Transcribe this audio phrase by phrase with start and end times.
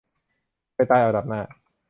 [0.75, 1.41] ไปตายเอาดาบหน้า